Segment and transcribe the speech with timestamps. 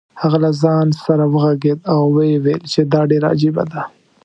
[0.21, 3.81] هغه له ځان سره وغږېد او ویې ویل چې دا ډېره عجیبه ده.